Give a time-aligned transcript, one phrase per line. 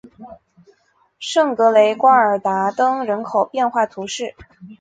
[1.19, 4.33] 圣格雷瓜尔达登人口变化图示